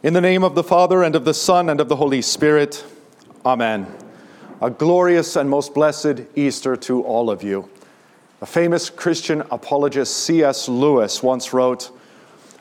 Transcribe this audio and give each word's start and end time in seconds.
In 0.00 0.14
the 0.14 0.20
name 0.20 0.44
of 0.44 0.54
the 0.54 0.62
Father, 0.62 1.02
and 1.02 1.16
of 1.16 1.24
the 1.24 1.34
Son, 1.34 1.68
and 1.68 1.80
of 1.80 1.88
the 1.88 1.96
Holy 1.96 2.22
Spirit, 2.22 2.84
Amen. 3.44 3.84
A 4.62 4.70
glorious 4.70 5.34
and 5.34 5.50
most 5.50 5.74
blessed 5.74 6.20
Easter 6.36 6.76
to 6.76 7.02
all 7.02 7.28
of 7.28 7.42
you. 7.42 7.68
A 8.40 8.46
famous 8.46 8.90
Christian 8.90 9.40
apologist, 9.50 10.16
C.S. 10.18 10.68
Lewis, 10.68 11.20
once 11.20 11.52
wrote, 11.52 11.90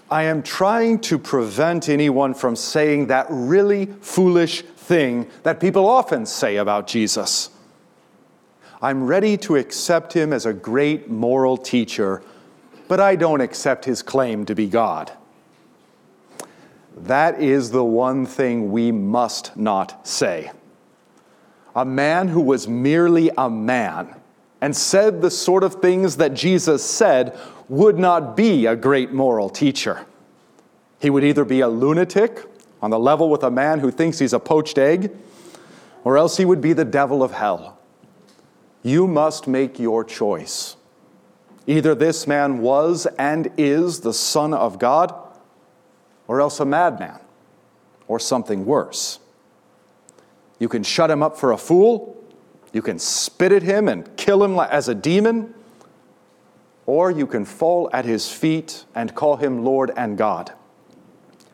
I 0.10 0.23
am 0.23 0.42
trying 0.42 0.97
to 1.02 1.20
prevent 1.20 1.89
anyone 1.89 2.34
from 2.34 2.55
saying 2.55 3.05
that 3.08 3.28
really 3.30 3.86
foolish 4.02 4.64
thing 4.64 5.30
that 5.44 5.60
people 5.60 5.88
often 5.88 6.26
say 6.26 6.56
about 6.56 6.88
Jesus. 6.88 7.52
I'm 8.82 9.06
ready 9.06 9.38
to 9.38 9.58
accept 9.58 10.12
him 10.12 10.34
as 10.34 10.48
a 10.48 10.54
great 10.54 11.08
moral 11.08 11.56
teacher, 11.56 12.24
but 12.88 13.00
I 13.00 13.16
don't 13.16 13.42
accept 13.42 13.86
his 13.86 14.02
claim 14.02 14.44
to 14.48 14.56
be 14.56 14.68
God. 14.68 15.12
That 17.04 17.41
is 17.41 17.71
the 17.71 17.86
one 17.86 18.25
thing 18.25 18.71
we 18.71 18.91
must 18.91 19.55
not 19.55 20.08
say. 20.08 20.52
A 21.76 21.85
man 21.85 22.27
who 22.27 22.41
was 22.41 22.67
merely 22.67 23.30
a 23.38 23.49
man 23.49 24.16
and 24.62 24.76
said 24.76 25.22
the 25.22 25.30
sort 25.30 25.63
of 25.63 25.75
things 25.75 26.17
that 26.17 26.34
Jesus 26.34 26.84
said 26.84 27.38
would 27.70 27.99
not 27.99 28.36
be 28.36 28.66
a 28.66 28.75
great 28.75 29.12
moral 29.12 29.49
teacher. 29.49 30.05
He 30.99 31.12
would 31.12 31.23
either 31.23 31.45
be 31.45 31.59
a 31.59 31.67
lunatic 31.67 32.44
on 32.81 32.89
the 32.89 32.98
level 32.98 33.30
with 33.30 33.44
a 33.44 33.52
man 33.52 33.80
who 33.80 33.91
thinks 33.91 34.17
he's 34.17 34.34
a 34.34 34.39
poached 34.39 34.80
egg, 34.80 35.11
or 36.03 36.17
else 36.17 36.38
he 36.38 36.45
would 36.45 36.61
be 36.61 36.73
the 36.73 36.86
devil 36.86 37.22
of 37.22 37.31
hell. 37.31 37.77
You 38.81 39.08
must 39.08 39.48
make 39.48 39.77
your 39.77 40.03
choice. 40.03 40.77
Either 41.67 41.94
this 41.94 42.25
man 42.25 42.59
was 42.59 43.05
and 43.20 43.52
is 43.58 44.00
the 44.00 44.14
Son 44.14 44.53
of 44.53 44.80
God 44.80 45.14
or 46.27 46.41
else 46.41 46.59
a 46.59 46.66
madman, 46.66 47.20
or 48.08 48.20
something 48.20 48.66
worse. 48.66 49.20
You 50.59 50.70
can 50.70 50.83
shut 50.83 51.09
him 51.09 51.23
up 51.23 51.38
for 51.38 51.52
a 51.52 51.58
fool, 51.58 52.16
you 52.73 52.81
can 52.81 53.00
spit 53.00 53.52
at 53.52 53.64
him 53.64 53.88
and 53.88 54.16
kill 54.17 54.44
him 54.44 54.59
as 54.59 54.88
a 54.88 54.95
demon, 54.95 55.53
or 56.86 57.11
you 57.11 57.28
can 57.28 57.45
fall 57.45 57.89
at 57.94 58.05
his 58.05 58.31
feet 58.31 58.86
and 58.95 59.14
call 59.14 59.38
him 59.38 59.64
Lord 59.64 59.92
and 59.95 60.17
God. 60.17 60.53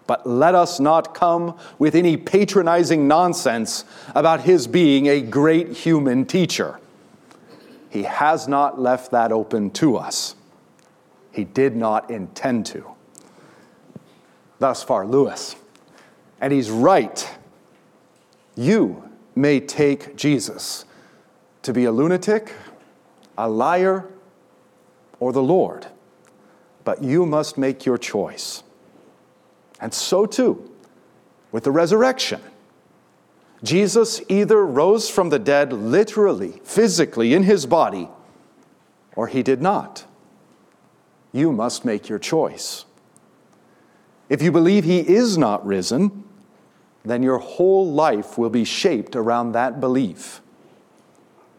But 0.05 0.27
let 0.27 0.53
us 0.53 0.79
not 0.79 1.13
come 1.13 1.57
with 1.79 1.95
any 1.95 2.17
patronizing 2.17 3.07
nonsense 3.07 3.85
about 4.13 4.41
his 4.41 4.67
being 4.67 5.07
a 5.07 5.21
great 5.21 5.69
human 5.69 6.25
teacher. 6.25 6.79
He 7.89 8.03
has 8.03 8.47
not 8.47 8.79
left 8.79 9.11
that 9.11 9.31
open 9.31 9.71
to 9.71 9.97
us. 9.97 10.35
He 11.31 11.43
did 11.43 11.75
not 11.75 12.09
intend 12.11 12.65
to. 12.67 12.92
Thus 14.59 14.83
far, 14.83 15.05
Lewis. 15.05 15.55
And 16.39 16.51
he's 16.53 16.69
right. 16.69 17.29
You 18.55 19.09
may 19.35 19.59
take 19.59 20.15
Jesus 20.15 20.85
to 21.63 21.73
be 21.73 21.85
a 21.85 21.91
lunatic, 21.91 22.53
a 23.37 23.49
liar, 23.49 24.07
or 25.19 25.31
the 25.31 25.41
Lord, 25.41 25.87
but 26.83 27.01
you 27.01 27.25
must 27.25 27.57
make 27.57 27.85
your 27.85 27.97
choice. 27.97 28.63
And 29.79 29.93
so 29.93 30.25
too 30.25 30.69
with 31.53 31.63
the 31.63 31.71
resurrection. 31.71 32.41
Jesus 33.63 34.19
either 34.27 34.65
rose 34.65 35.09
from 35.09 35.29
the 35.29 35.39
dead 35.39 35.71
literally, 35.71 36.59
physically, 36.65 37.33
in 37.33 37.43
his 37.43 37.65
body, 37.65 38.09
or 39.15 39.27
he 39.27 39.41
did 39.41 39.61
not. 39.61 40.03
You 41.31 41.53
must 41.53 41.85
make 41.85 42.09
your 42.09 42.19
choice. 42.19 42.83
If 44.29 44.41
you 44.41 44.51
believe 44.51 44.83
he 44.83 44.99
is 44.99 45.37
not 45.37 45.65
risen, 45.65 46.23
then 47.03 47.21
your 47.23 47.39
whole 47.39 47.91
life 47.91 48.37
will 48.37 48.49
be 48.49 48.63
shaped 48.63 49.15
around 49.15 49.51
that 49.51 49.79
belief. 49.79 50.41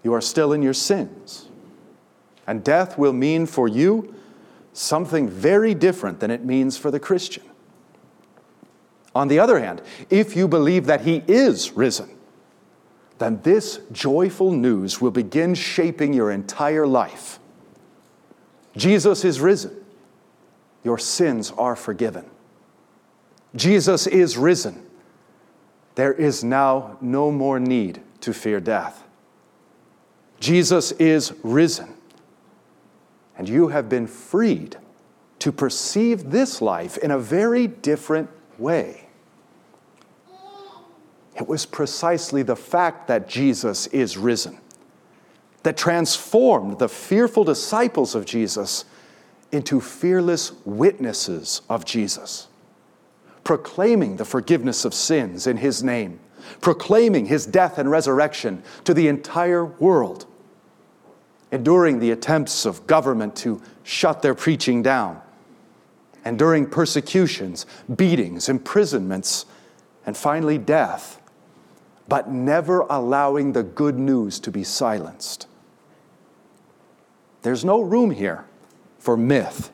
You 0.02 0.12
are 0.14 0.20
still 0.20 0.52
in 0.52 0.62
your 0.62 0.74
sins. 0.74 1.48
And 2.46 2.64
death 2.64 2.98
will 2.98 3.12
mean 3.12 3.46
for 3.46 3.68
you 3.68 4.14
something 4.72 5.28
very 5.28 5.74
different 5.74 6.20
than 6.20 6.30
it 6.30 6.44
means 6.44 6.76
for 6.76 6.90
the 6.90 7.00
Christian. 7.00 7.44
On 9.14 9.28
the 9.28 9.38
other 9.38 9.60
hand, 9.60 9.80
if 10.10 10.34
you 10.34 10.48
believe 10.48 10.86
that 10.86 11.02
he 11.02 11.22
is 11.28 11.72
risen, 11.72 12.10
then 13.18 13.40
this 13.42 13.78
joyful 13.92 14.50
news 14.50 15.00
will 15.00 15.12
begin 15.12 15.54
shaping 15.54 16.12
your 16.12 16.32
entire 16.32 16.86
life. 16.86 17.38
Jesus 18.76 19.24
is 19.24 19.40
risen. 19.40 19.84
Your 20.82 20.98
sins 20.98 21.52
are 21.52 21.76
forgiven. 21.76 22.28
Jesus 23.56 24.06
is 24.06 24.36
risen. 24.36 24.84
There 25.94 26.12
is 26.12 26.42
now 26.42 26.96
no 27.00 27.30
more 27.30 27.60
need 27.60 28.02
to 28.20 28.32
fear 28.32 28.60
death. 28.60 29.04
Jesus 30.40 30.92
is 30.92 31.32
risen. 31.42 31.94
And 33.36 33.48
you 33.48 33.68
have 33.68 33.88
been 33.88 34.06
freed 34.06 34.76
to 35.38 35.52
perceive 35.52 36.30
this 36.30 36.60
life 36.60 36.96
in 36.98 37.10
a 37.10 37.18
very 37.18 37.66
different 37.66 38.28
way. 38.58 39.08
It 41.36 41.48
was 41.48 41.66
precisely 41.66 42.42
the 42.42 42.56
fact 42.56 43.08
that 43.08 43.28
Jesus 43.28 43.86
is 43.88 44.16
risen 44.16 44.58
that 45.64 45.76
transformed 45.76 46.78
the 46.78 46.88
fearful 46.88 47.42
disciples 47.42 48.14
of 48.14 48.26
Jesus 48.26 48.84
into 49.50 49.80
fearless 49.80 50.52
witnesses 50.64 51.62
of 51.68 51.84
Jesus 51.84 52.48
proclaiming 53.44 54.16
the 54.16 54.24
forgiveness 54.24 54.84
of 54.84 54.94
sins 54.94 55.46
in 55.46 55.58
His 55.58 55.84
name, 55.84 56.18
proclaiming 56.60 57.26
His 57.26 57.46
death 57.46 57.78
and 57.78 57.90
resurrection 57.90 58.62
to 58.84 58.94
the 58.94 59.08
entire 59.08 59.64
world, 59.64 60.26
enduring 61.52 62.00
the 62.00 62.10
attempts 62.10 62.64
of 62.64 62.86
government 62.86 63.36
to 63.36 63.62
shut 63.82 64.22
their 64.22 64.34
preaching 64.34 64.82
down, 64.82 65.20
enduring 66.24 66.66
persecutions, 66.66 67.66
beatings, 67.94 68.48
imprisonments, 68.48 69.46
and 70.06 70.16
finally 70.16 70.58
death, 70.58 71.20
but 72.08 72.30
never 72.30 72.80
allowing 72.80 73.52
the 73.52 73.62
good 73.62 73.98
news 73.98 74.40
to 74.40 74.50
be 74.50 74.64
silenced. 74.64 75.46
There's 77.42 77.64
no 77.64 77.80
room 77.82 78.10
here 78.10 78.46
for 78.98 79.16
myth. 79.16 79.70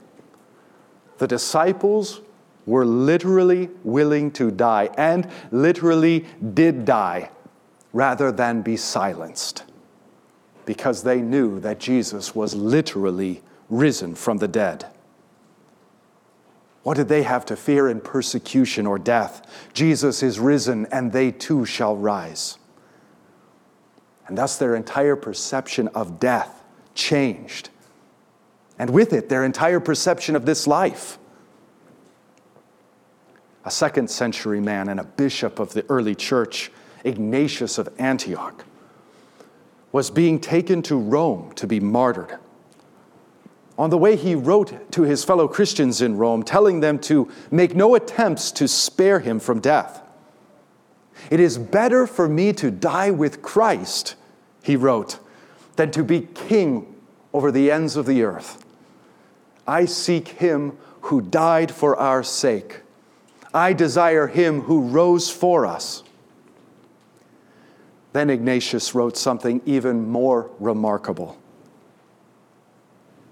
The 1.18 1.28
disciples 1.28 2.20
were 2.66 2.84
literally 2.84 3.70
willing 3.84 4.30
to 4.32 4.50
die 4.50 4.88
and 4.96 5.28
literally 5.50 6.26
did 6.54 6.84
die 6.84 7.30
rather 7.92 8.30
than 8.30 8.62
be 8.62 8.76
silenced 8.76 9.64
because 10.64 11.02
they 11.02 11.20
knew 11.20 11.58
that 11.60 11.80
Jesus 11.80 12.34
was 12.34 12.54
literally 12.54 13.42
risen 13.68 14.14
from 14.14 14.38
the 14.38 14.48
dead. 14.48 14.86
What 16.82 16.96
did 16.96 17.08
they 17.08 17.24
have 17.24 17.44
to 17.46 17.56
fear 17.56 17.88
in 17.88 18.00
persecution 18.00 18.86
or 18.86 18.98
death? 18.98 19.46
Jesus 19.74 20.22
is 20.22 20.40
risen, 20.40 20.86
and 20.86 21.12
they 21.12 21.30
too 21.30 21.66
shall 21.66 21.96
rise. 21.96 22.58
And 24.26 24.38
thus 24.38 24.56
their 24.56 24.74
entire 24.74 25.16
perception 25.16 25.88
of 25.88 26.20
death 26.20 26.62
changed. 26.94 27.68
And 28.78 28.90
with 28.90 29.12
it, 29.12 29.28
their 29.28 29.44
entire 29.44 29.80
perception 29.80 30.36
of 30.36 30.46
this 30.46 30.66
life 30.66 31.18
a 33.64 33.70
second 33.70 34.10
century 34.10 34.60
man 34.60 34.88
and 34.88 34.98
a 34.98 35.04
bishop 35.04 35.58
of 35.58 35.72
the 35.72 35.84
early 35.88 36.14
church, 36.14 36.70
Ignatius 37.04 37.78
of 37.78 37.88
Antioch, 37.98 38.64
was 39.92 40.10
being 40.10 40.40
taken 40.40 40.82
to 40.82 40.96
Rome 40.96 41.52
to 41.56 41.66
be 41.66 41.80
martyred. 41.80 42.38
On 43.76 43.90
the 43.90 43.98
way, 43.98 44.14
he 44.14 44.34
wrote 44.34 44.92
to 44.92 45.02
his 45.02 45.24
fellow 45.24 45.48
Christians 45.48 46.02
in 46.02 46.16
Rome, 46.16 46.42
telling 46.42 46.80
them 46.80 46.98
to 47.00 47.30
make 47.50 47.74
no 47.74 47.94
attempts 47.94 48.52
to 48.52 48.68
spare 48.68 49.20
him 49.20 49.40
from 49.40 49.60
death. 49.60 50.02
It 51.30 51.40
is 51.40 51.58
better 51.58 52.06
for 52.06 52.28
me 52.28 52.52
to 52.54 52.70
die 52.70 53.10
with 53.10 53.42
Christ, 53.42 54.16
he 54.62 54.76
wrote, 54.76 55.18
than 55.76 55.90
to 55.92 56.04
be 56.04 56.20
king 56.20 56.94
over 57.32 57.50
the 57.50 57.70
ends 57.70 57.96
of 57.96 58.06
the 58.06 58.22
earth. 58.22 58.64
I 59.66 59.84
seek 59.84 60.28
him 60.28 60.76
who 61.02 61.20
died 61.20 61.70
for 61.70 61.96
our 61.96 62.22
sake 62.22 62.80
I 63.52 63.72
desire 63.72 64.26
him 64.28 64.62
who 64.62 64.82
rose 64.82 65.30
for 65.30 65.66
us. 65.66 66.02
Then 68.12 68.30
Ignatius 68.30 68.94
wrote 68.94 69.16
something 69.16 69.60
even 69.66 70.08
more 70.08 70.50
remarkable 70.58 71.36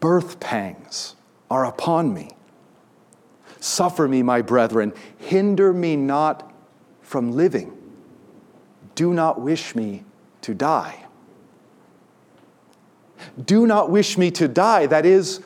Birth 0.00 0.38
pangs 0.38 1.16
are 1.50 1.64
upon 1.64 2.14
me. 2.14 2.30
Suffer 3.58 4.06
me, 4.06 4.22
my 4.22 4.42
brethren, 4.42 4.92
hinder 5.18 5.72
me 5.72 5.96
not 5.96 6.52
from 7.02 7.32
living. 7.32 7.76
Do 8.94 9.12
not 9.12 9.40
wish 9.40 9.74
me 9.74 10.04
to 10.42 10.54
die. 10.54 11.04
Do 13.44 13.66
not 13.66 13.90
wish 13.90 14.16
me 14.16 14.30
to 14.32 14.46
die, 14.46 14.86
that 14.86 15.04
is, 15.04 15.40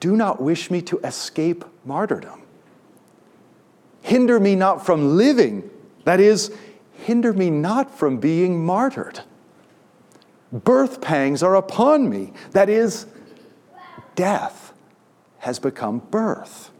do 0.00 0.16
not 0.16 0.42
wish 0.42 0.70
me 0.70 0.82
to 0.82 0.98
escape 0.98 1.64
martyrdom. 1.84 2.43
Hinder 4.04 4.38
me 4.38 4.54
not 4.54 4.84
from 4.84 5.16
living. 5.16 5.68
That 6.04 6.20
is, 6.20 6.52
hinder 6.92 7.32
me 7.32 7.48
not 7.48 7.90
from 7.90 8.18
being 8.18 8.64
martyred. 8.64 9.20
Birth 10.52 11.00
pangs 11.00 11.42
are 11.42 11.56
upon 11.56 12.10
me. 12.10 12.34
That 12.52 12.68
is, 12.68 13.06
death 14.14 14.74
has 15.38 15.58
become 15.58 16.00
birth. 16.10 16.70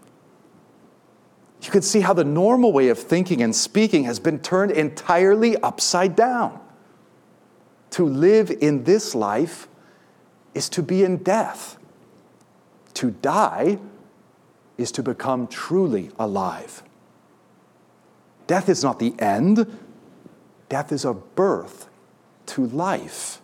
You 1.63 1.71
can 1.71 1.81
see 1.81 2.01
how 2.01 2.13
the 2.13 2.25
normal 2.25 2.75
way 2.75 2.89
of 2.89 2.99
thinking 2.99 3.43
and 3.43 3.57
speaking 3.57 4.05
has 4.05 4.21
been 4.21 4.39
turned 4.39 4.71
entirely 4.71 5.57
upside 5.57 6.15
down. 6.15 6.61
To 7.93 8.05
live 8.05 8.51
in 8.51 8.85
this 8.85 9.15
life 9.15 9.67
is 10.53 10.69
to 10.69 10.83
be 10.83 11.03
in 11.03 11.23
death. 11.23 11.79
To 12.95 13.13
die 13.13 13.79
is 14.77 14.93
to 14.93 15.03
become 15.03 15.47
truly 15.47 16.11
alive. 16.19 16.83
Death 18.47 18.69
is 18.69 18.83
not 18.83 18.99
the 18.99 19.15
end, 19.19 19.79
death 20.69 20.93
is 20.93 21.05
a 21.05 21.15
birth 21.15 21.89
to 22.47 22.67
life. 22.67 23.41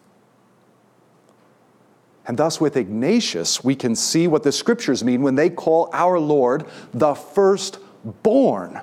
And 2.27 2.39
thus, 2.39 2.61
with 2.61 2.77
Ignatius, 2.77 3.65
we 3.65 3.75
can 3.75 3.97
see 3.97 4.29
what 4.29 4.43
the 4.43 4.53
scriptures 4.53 5.03
mean 5.03 5.23
when 5.23 5.35
they 5.35 5.51
call 5.51 5.91
our 5.93 6.19
Lord 6.19 6.67
the 6.93 7.15
firstborn 7.15 8.81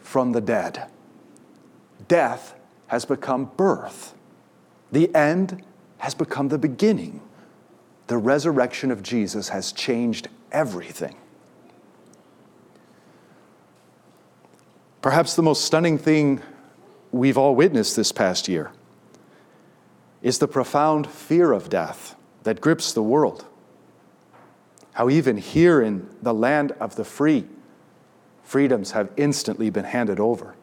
from 0.00 0.32
the 0.32 0.40
dead. 0.40 0.86
Death 2.06 2.54
has 2.88 3.04
become 3.04 3.50
birth, 3.56 4.14
the 4.92 5.12
end 5.14 5.64
has 5.98 6.14
become 6.14 6.48
the 6.48 6.58
beginning. 6.58 7.20
The 8.06 8.18
resurrection 8.18 8.90
of 8.90 9.02
Jesus 9.02 9.48
has 9.48 9.72
changed 9.72 10.28
everything. 10.52 11.16
Perhaps 15.04 15.36
the 15.36 15.42
most 15.42 15.66
stunning 15.66 15.98
thing 15.98 16.40
we've 17.12 17.36
all 17.36 17.54
witnessed 17.54 17.94
this 17.94 18.10
past 18.10 18.48
year 18.48 18.72
is 20.22 20.38
the 20.38 20.48
profound 20.48 21.06
fear 21.06 21.52
of 21.52 21.68
death 21.68 22.16
that 22.44 22.62
grips 22.62 22.94
the 22.94 23.02
world. 23.02 23.44
How, 24.94 25.10
even 25.10 25.36
here 25.36 25.82
in 25.82 26.08
the 26.22 26.32
land 26.32 26.72
of 26.80 26.96
the 26.96 27.04
free, 27.04 27.46
freedoms 28.44 28.92
have 28.92 29.10
instantly 29.18 29.68
been 29.68 29.84
handed 29.84 30.18
over. 30.18 30.54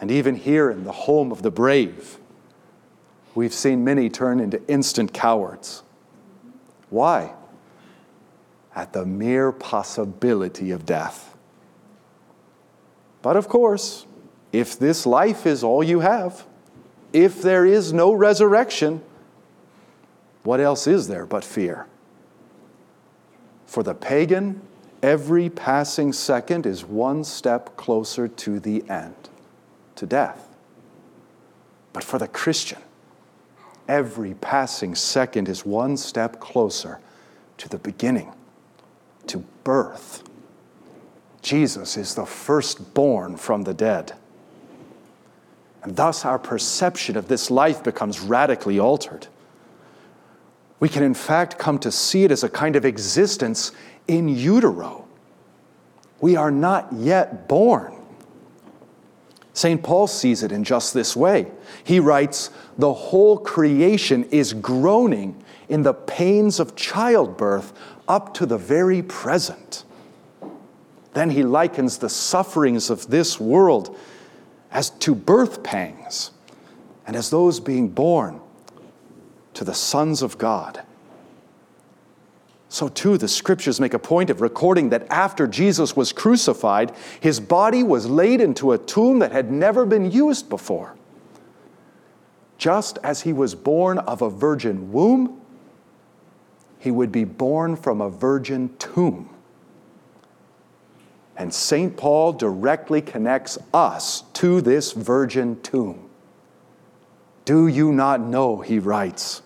And 0.00 0.12
even 0.12 0.36
here 0.36 0.70
in 0.70 0.84
the 0.84 0.92
home 0.92 1.32
of 1.32 1.42
the 1.42 1.50
brave, 1.50 2.18
we've 3.34 3.52
seen 3.52 3.82
many 3.82 4.08
turn 4.08 4.38
into 4.38 4.64
instant 4.68 5.12
cowards. 5.12 5.82
Why? 6.90 7.34
At 8.72 8.92
the 8.92 9.04
mere 9.04 9.50
possibility 9.50 10.70
of 10.70 10.86
death. 10.86 11.34
But 13.22 13.36
of 13.36 13.48
course, 13.48 14.06
if 14.52 14.78
this 14.78 15.06
life 15.06 15.46
is 15.46 15.62
all 15.64 15.82
you 15.82 16.00
have, 16.00 16.46
if 17.12 17.42
there 17.42 17.66
is 17.66 17.92
no 17.92 18.12
resurrection, 18.12 19.02
what 20.42 20.60
else 20.60 20.86
is 20.86 21.08
there 21.08 21.26
but 21.26 21.44
fear? 21.44 21.86
For 23.66 23.82
the 23.82 23.94
pagan, 23.94 24.62
every 25.02 25.50
passing 25.50 26.12
second 26.12 26.66
is 26.66 26.84
one 26.84 27.24
step 27.24 27.76
closer 27.76 28.28
to 28.28 28.60
the 28.60 28.88
end, 28.88 29.14
to 29.96 30.06
death. 30.06 30.48
But 31.92 32.04
for 32.04 32.18
the 32.18 32.28
Christian, 32.28 32.78
every 33.88 34.34
passing 34.34 34.94
second 34.94 35.48
is 35.48 35.66
one 35.66 35.96
step 35.96 36.40
closer 36.40 37.00
to 37.58 37.68
the 37.68 37.78
beginning, 37.78 38.32
to 39.26 39.38
birth. 39.64 40.27
Jesus 41.48 41.96
is 41.96 42.14
the 42.14 42.26
firstborn 42.26 43.38
from 43.38 43.62
the 43.62 43.72
dead. 43.72 44.12
And 45.82 45.96
thus, 45.96 46.26
our 46.26 46.38
perception 46.38 47.16
of 47.16 47.28
this 47.28 47.50
life 47.50 47.82
becomes 47.82 48.20
radically 48.20 48.78
altered. 48.78 49.28
We 50.78 50.90
can, 50.90 51.02
in 51.02 51.14
fact, 51.14 51.58
come 51.58 51.78
to 51.78 51.90
see 51.90 52.24
it 52.24 52.30
as 52.30 52.44
a 52.44 52.50
kind 52.50 52.76
of 52.76 52.84
existence 52.84 53.72
in 54.06 54.28
utero. 54.28 55.06
We 56.20 56.36
are 56.36 56.50
not 56.50 56.92
yet 56.92 57.48
born. 57.48 57.94
St. 59.54 59.82
Paul 59.82 60.06
sees 60.06 60.42
it 60.42 60.52
in 60.52 60.64
just 60.64 60.92
this 60.92 61.16
way. 61.16 61.50
He 61.82 61.98
writes, 61.98 62.50
The 62.76 62.92
whole 62.92 63.38
creation 63.38 64.24
is 64.24 64.52
groaning 64.52 65.42
in 65.70 65.82
the 65.82 65.94
pains 65.94 66.60
of 66.60 66.76
childbirth 66.76 67.72
up 68.06 68.34
to 68.34 68.44
the 68.44 68.58
very 68.58 69.02
present. 69.02 69.84
Then 71.18 71.30
he 71.30 71.42
likens 71.42 71.98
the 71.98 72.08
sufferings 72.08 72.90
of 72.90 73.10
this 73.10 73.40
world 73.40 73.98
as 74.70 74.90
to 74.90 75.16
birth 75.16 75.64
pangs, 75.64 76.30
and 77.08 77.16
as 77.16 77.28
those 77.28 77.58
being 77.58 77.88
born 77.88 78.40
to 79.54 79.64
the 79.64 79.74
sons 79.74 80.22
of 80.22 80.38
God. 80.38 80.80
So, 82.68 82.86
too, 82.86 83.18
the 83.18 83.26
scriptures 83.26 83.80
make 83.80 83.94
a 83.94 83.98
point 83.98 84.30
of 84.30 84.40
recording 84.40 84.90
that 84.90 85.10
after 85.10 85.48
Jesus 85.48 85.96
was 85.96 86.12
crucified, 86.12 86.92
his 87.18 87.40
body 87.40 87.82
was 87.82 88.06
laid 88.06 88.40
into 88.40 88.70
a 88.70 88.78
tomb 88.78 89.18
that 89.18 89.32
had 89.32 89.50
never 89.50 89.84
been 89.84 90.12
used 90.12 90.48
before. 90.48 90.94
Just 92.58 92.96
as 93.02 93.22
he 93.22 93.32
was 93.32 93.56
born 93.56 93.98
of 93.98 94.22
a 94.22 94.30
virgin 94.30 94.92
womb, 94.92 95.40
he 96.78 96.92
would 96.92 97.10
be 97.10 97.24
born 97.24 97.74
from 97.74 98.00
a 98.00 98.08
virgin 98.08 98.70
tomb. 98.78 99.30
And 101.38 101.54
St. 101.54 101.96
Paul 101.96 102.32
directly 102.32 103.00
connects 103.00 103.58
us 103.72 104.22
to 104.34 104.60
this 104.60 104.90
virgin 104.90 105.62
tomb. 105.62 106.10
Do 107.44 107.68
you 107.68 107.92
not 107.92 108.20
know, 108.20 108.60
he 108.60 108.80
writes, 108.80 109.42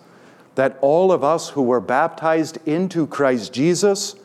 that 0.55 0.77
all 0.81 1.11
of 1.11 1.23
us 1.23 1.49
who 1.49 1.61
were 1.61 1.79
baptized 1.79 2.57
into 2.65 3.05
Christ 3.05 3.53
Jesus 3.53 4.15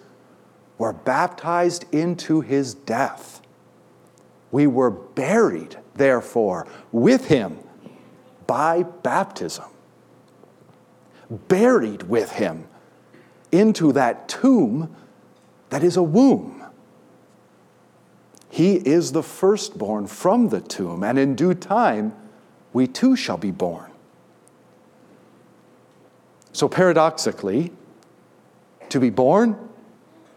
were 0.79 0.95
baptized 0.95 1.85
into 1.93 2.41
his 2.41 2.73
death? 2.73 3.43
We 4.51 4.67
were 4.67 4.91
buried, 4.91 5.77
therefore, 5.95 6.67
with 6.91 7.27
him 7.27 7.59
by 8.47 8.83
baptism. 8.83 9.67
Buried 11.29 12.05
with 12.05 12.33
him 12.33 12.67
into 13.53 13.93
that 13.93 14.27
tomb 14.27 14.97
that 15.69 15.85
is 15.85 15.99
a 15.99 16.03
womb 16.03 16.59
he 18.59 18.75
is 18.75 19.13
the 19.13 19.23
firstborn 19.23 20.09
from 20.09 20.49
the 20.49 20.61
tomb, 20.61 21.05
and 21.05 21.17
in 21.17 21.37
due 21.37 21.55
time 21.55 22.13
we 22.73 22.89
too 22.89 23.15
shall 23.15 23.37
be 23.37 23.53
born. 23.53 23.89
So, 26.51 26.69
paradoxically, 26.69 27.71
to 28.89 28.99
be 28.99 29.11
born 29.11 29.57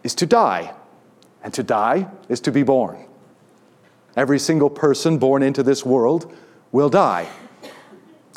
is 0.04 0.14
to 0.14 0.26
die, 0.26 0.72
and 1.42 1.52
to 1.54 1.64
die 1.64 2.06
is 2.28 2.38
to 2.42 2.52
be 2.52 2.62
born. 2.62 3.06
Every 4.16 4.38
single 4.38 4.70
person 4.70 5.18
born 5.18 5.42
into 5.42 5.64
this 5.64 5.84
world 5.84 6.32
will 6.70 6.90
die. 6.90 7.28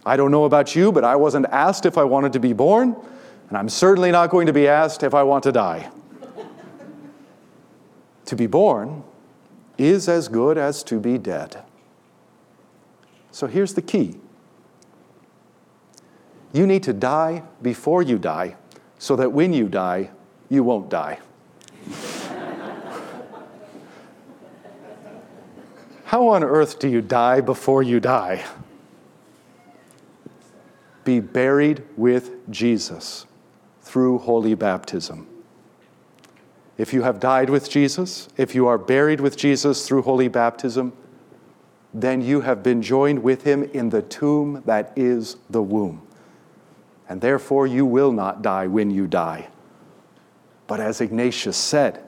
I 0.03 0.17
don't 0.17 0.31
know 0.31 0.45
about 0.45 0.75
you, 0.75 0.91
but 0.91 1.03
I 1.03 1.15
wasn't 1.15 1.45
asked 1.51 1.85
if 1.85 1.95
I 1.95 2.05
wanted 2.05 2.33
to 2.33 2.39
be 2.39 2.53
born, 2.53 2.95
and 3.49 3.55
I'm 3.55 3.69
certainly 3.69 4.09
not 4.09 4.31
going 4.31 4.47
to 4.47 4.53
be 4.53 4.67
asked 4.67 5.03
if 5.03 5.13
I 5.13 5.21
want 5.21 5.43
to 5.43 5.51
die. 5.51 5.91
to 8.25 8.35
be 8.35 8.47
born 8.47 9.03
is 9.77 10.07
as 10.07 10.27
good 10.27 10.57
as 10.57 10.83
to 10.83 10.99
be 10.99 11.17
dead. 11.17 11.63
So 13.31 13.47
here's 13.47 13.73
the 13.73 13.81
key 13.81 14.15
you 16.53 16.65
need 16.65 16.83
to 16.83 16.93
die 16.93 17.43
before 17.61 18.01
you 18.01 18.17
die 18.17 18.55
so 18.97 19.17
that 19.17 19.33
when 19.33 19.51
you 19.51 19.67
die, 19.67 20.09
you 20.47 20.63
won't 20.63 20.89
die. 20.89 21.19
How 26.05 26.29
on 26.29 26.45
earth 26.45 26.79
do 26.79 26.87
you 26.87 27.01
die 27.01 27.41
before 27.41 27.83
you 27.83 27.99
die? 27.99 28.45
Be 31.03 31.19
buried 31.19 31.83
with 31.97 32.31
Jesus 32.49 33.25
through 33.81 34.19
holy 34.19 34.55
baptism. 34.55 35.27
If 36.77 36.93
you 36.93 37.03
have 37.03 37.19
died 37.19 37.49
with 37.49 37.69
Jesus, 37.69 38.27
if 38.37 38.53
you 38.53 38.67
are 38.67 38.77
buried 38.77 39.21
with 39.21 39.37
Jesus 39.37 39.87
through 39.87 40.01
holy 40.01 40.27
baptism, 40.27 40.93
then 41.93 42.21
you 42.21 42.41
have 42.41 42.61
been 42.61 42.81
joined 42.81 43.23
with 43.23 43.43
him 43.43 43.63
in 43.63 43.89
the 43.89 44.01
tomb 44.01 44.61
that 44.65 44.91
is 44.97 45.37
the 45.49 45.61
womb. 45.61 46.05
And 47.07 47.21
therefore, 47.21 47.67
you 47.67 47.85
will 47.85 48.11
not 48.11 48.41
die 48.41 48.67
when 48.67 48.91
you 48.91 49.07
die. 49.07 49.47
But 50.67 50.79
as 50.79 50.99
Ignatius 50.99 51.55
said, 51.55 52.03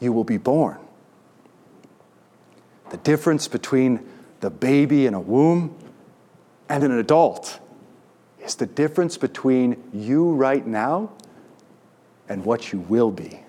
you 0.00 0.12
will 0.12 0.24
be 0.24 0.36
born. 0.36 0.78
The 2.90 2.98
difference 2.98 3.48
between 3.48 4.06
the 4.40 4.50
baby 4.50 5.06
in 5.06 5.14
a 5.14 5.20
womb 5.20 5.76
and 6.68 6.82
an 6.82 6.92
adult 6.92 7.60
is 8.40 8.56
the 8.56 8.66
difference 8.66 9.16
between 9.16 9.82
you 9.92 10.32
right 10.32 10.66
now 10.66 11.12
and 12.28 12.44
what 12.44 12.72
you 12.72 12.80
will 12.80 13.10
be. 13.10 13.40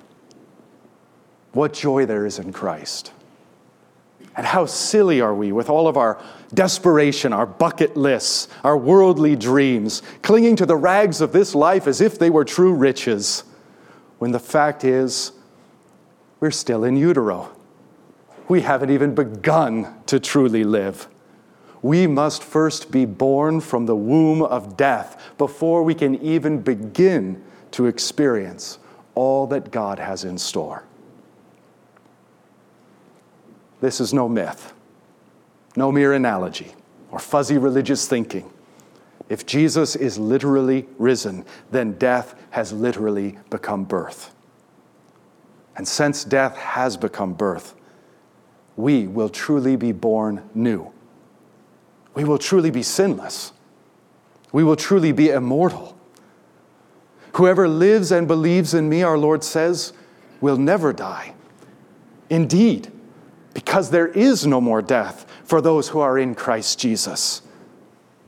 What 1.54 1.74
joy 1.74 2.06
there 2.06 2.26
is 2.26 2.40
in 2.40 2.54
Christ. 2.54 3.12
And 4.36 4.46
how 4.46 4.66
silly 4.66 5.20
are 5.20 5.36
we 5.36 5.52
with 5.52 5.70
all 5.70 5.88
of 5.88 5.98
our 5.98 6.22
desperation, 6.54 7.34
our 7.34 7.46
bucket 7.46 7.98
lists, 7.98 8.48
our 8.64 8.78
worldly 8.78 9.36
dreams, 9.36 10.02
clinging 10.22 10.56
to 10.58 10.66
the 10.66 10.78
rags 10.78 11.20
of 11.20 11.34
this 11.34 11.54
life 11.54 11.86
as 11.86 12.00
if 12.00 12.18
they 12.18 12.30
were 12.30 12.46
true 12.46 12.74
riches, 12.74 13.44
when 14.20 14.32
the 14.32 14.40
fact 14.40 14.84
is, 14.84 15.34
we're 16.40 16.52
still 16.52 16.84
in 16.84 16.96
utero. 16.96 17.52
We 18.48 18.62
haven't 18.62 18.90
even 18.90 19.16
begun 19.16 19.96
to 20.06 20.20
truly 20.20 20.64
live. 20.64 21.08
We 21.82 22.08
must 22.08 22.44
first 22.44 22.92
be 22.92 23.06
born 23.06 23.60
from 23.62 23.86
the 23.86 23.96
womb 23.96 24.42
of 24.44 24.78
death 24.78 25.22
before 25.38 25.84
we 25.84 25.96
can 25.96 26.16
even 26.22 26.62
begin 26.62 27.44
to 27.72 27.88
experience 27.88 28.78
all 29.16 29.48
that 29.48 29.72
God 29.72 30.00
has 30.00 30.24
in 30.24 30.38
store. 30.38 30.84
This 33.82 34.00
is 34.00 34.14
no 34.14 34.30
myth, 34.30 34.74
no 35.76 35.92
mere 35.92 36.14
analogy 36.14 36.74
or 37.12 37.20
fuzzy 37.20 37.58
religious 37.58 38.08
thinking. 38.08 38.50
If 39.28 39.46
Jesus 39.46 39.96
is 39.96 40.18
literally 40.18 40.88
risen, 40.98 41.46
then 41.72 41.94
death 41.94 42.36
has 42.52 42.72
literally 42.72 43.38
become 43.50 43.84
birth. 43.84 44.34
And 45.76 45.88
since 45.88 46.24
death 46.24 46.56
has 46.58 46.96
become 46.96 47.34
birth, 47.34 47.74
we 48.76 49.08
will 49.08 49.30
truly 49.30 49.76
be 49.76 49.92
born 49.92 50.48
new. 50.54 50.92
We 52.14 52.24
will 52.24 52.38
truly 52.38 52.72
be 52.72 52.84
sinless. 52.84 53.54
We 54.52 54.64
will 54.64 54.76
truly 54.76 55.12
be 55.12 55.30
immortal. 55.30 55.98
Whoever 57.34 57.68
lives 57.68 58.12
and 58.12 58.28
believes 58.28 58.74
in 58.74 58.90
me, 58.90 59.02
our 59.02 59.18
Lord 59.18 59.44
says, 59.44 59.94
will 60.42 60.58
never 60.58 60.92
die. 60.92 61.34
Indeed, 62.30 62.92
because 63.54 63.90
there 63.90 64.08
is 64.08 64.46
no 64.46 64.62
more 64.62 64.82
death 64.82 65.26
for 65.44 65.62
those 65.62 65.90
who 65.90 66.00
are 66.00 66.18
in 66.18 66.36
Christ 66.36 66.80
Jesus. 66.80 67.42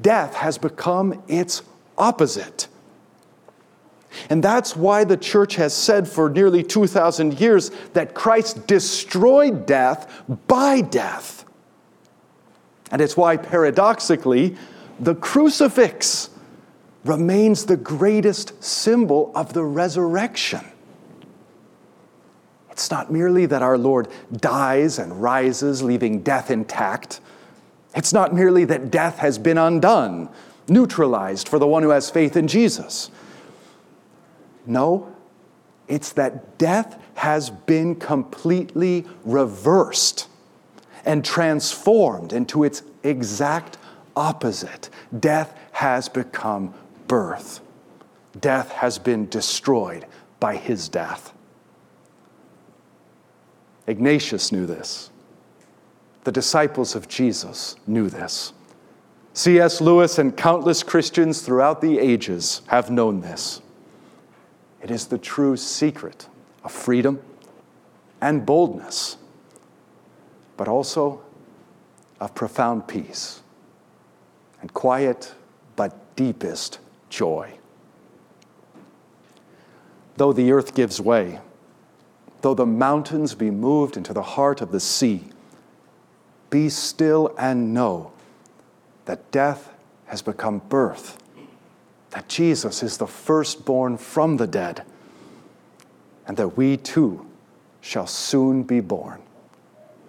Death 0.01 0.35
has 0.35 0.57
become 0.57 1.23
its 1.27 1.61
opposite. 1.97 2.67
And 4.29 4.43
that's 4.43 4.75
why 4.75 5.03
the 5.03 5.17
church 5.17 5.55
has 5.55 5.73
said 5.73 6.07
for 6.07 6.29
nearly 6.29 6.63
2,000 6.63 7.39
years 7.39 7.71
that 7.93 8.13
Christ 8.13 8.67
destroyed 8.67 9.65
death 9.65 10.23
by 10.47 10.81
death. 10.81 11.45
And 12.91 13.01
it's 13.01 13.17
why, 13.17 13.37
paradoxically, 13.37 14.55
the 14.99 15.15
crucifix 15.15 16.29
remains 17.05 17.65
the 17.65 17.77
greatest 17.77 18.63
symbol 18.63 19.31
of 19.35 19.53
the 19.53 19.63
resurrection. 19.63 20.63
It's 22.73 22.89
not 22.89 23.11
merely 23.11 23.45
that 23.45 23.61
our 23.61 23.77
Lord 23.77 24.07
dies 24.35 24.97
and 24.97 25.21
rises, 25.21 25.83
leaving 25.83 26.23
death 26.23 26.49
intact. 26.49 27.21
It's 27.95 28.11
not 28.11 28.33
merely 28.33 28.65
that 28.65 28.89
death 28.89 29.19
has 29.19 29.37
been 29.37 29.59
undone, 29.59 30.27
neutralized 30.67 31.47
for 31.47 31.59
the 31.59 31.67
one 31.67 31.83
who 31.83 31.89
has 31.89 32.09
faith 32.09 32.35
in 32.35 32.47
Jesus. 32.47 33.11
No, 34.65 35.15
it's 35.87 36.13
that 36.13 36.57
death 36.57 36.99
has 37.13 37.51
been 37.51 37.93
completely 37.95 39.05
reversed 39.23 40.27
and 41.05 41.23
transformed 41.23 42.33
into 42.33 42.63
its 42.63 42.81
exact 43.03 43.77
opposite. 44.15 44.89
Death 45.19 45.55
has 45.73 46.09
become 46.09 46.73
birth. 47.07 47.59
Death 48.39 48.71
has 48.71 48.97
been 48.97 49.29
destroyed 49.29 50.07
by 50.39 50.55
his 50.55 50.89
death. 50.89 51.33
Ignatius 53.87 54.51
knew 54.51 54.65
this. 54.65 55.09
The 56.23 56.31
disciples 56.31 56.95
of 56.95 57.07
Jesus 57.07 57.75
knew 57.85 58.09
this. 58.09 58.53
C.S. 59.33 59.81
Lewis 59.81 60.19
and 60.19 60.37
countless 60.37 60.83
Christians 60.83 61.41
throughout 61.41 61.81
the 61.81 61.99
ages 61.99 62.61
have 62.67 62.89
known 62.89 63.21
this. 63.21 63.61
It 64.81 64.91
is 64.91 65.07
the 65.07 65.17
true 65.17 65.57
secret 65.57 66.27
of 66.63 66.71
freedom 66.71 67.19
and 68.21 68.45
boldness, 68.45 69.17
but 70.55 70.67
also 70.67 71.21
of 72.19 72.33
profound 72.35 72.87
peace 72.87 73.41
and 74.61 74.73
quiet 74.73 75.33
but 75.75 76.15
deepest 76.15 76.79
joy. 77.09 77.57
Though 80.15 80.31
the 80.31 80.51
earth 80.51 80.75
gives 80.75 81.01
way, 81.01 81.39
though 82.43 82.53
the 82.53 82.65
mountains 82.65 83.33
be 83.33 83.49
moved 83.49 83.95
into 83.95 84.13
the 84.13 84.21
heart 84.21 84.59
of 84.59 84.71
the 84.71 84.79
sea, 84.79 85.23
be 86.49 86.67
still 86.67 87.33
and 87.39 87.73
know 87.73 88.11
that 89.05 89.31
death 89.31 89.71
has 90.07 90.21
become 90.21 90.59
birth, 90.67 91.17
that 92.09 92.27
Jesus 92.27 92.83
is 92.83 92.97
the 92.97 93.07
firstborn 93.07 93.97
from 93.97 94.35
the 94.35 94.45
dead, 94.45 94.83
and 96.27 96.35
that 96.35 96.57
we 96.57 96.75
too 96.75 97.25
shall 97.79 98.05
soon 98.05 98.63
be 98.63 98.81
born. 98.81 99.21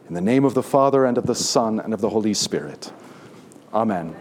In 0.08 0.14
the 0.14 0.20
name 0.20 0.44
of 0.44 0.54
the 0.54 0.62
Father, 0.62 1.04
and 1.04 1.16
of 1.16 1.26
the 1.26 1.36
Son, 1.36 1.78
and 1.78 1.94
of 1.94 2.00
the 2.00 2.10
Holy 2.10 2.34
Spirit. 2.34 2.92
Amen. 3.72 4.14